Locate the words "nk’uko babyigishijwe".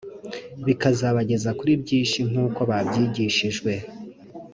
2.29-3.71